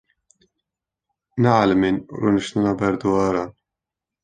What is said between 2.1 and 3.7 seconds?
rûniştina ber dîwaran.